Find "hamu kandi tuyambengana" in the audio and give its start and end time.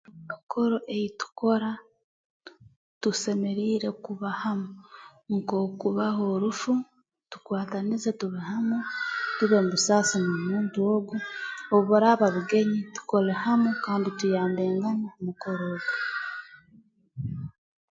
13.43-14.97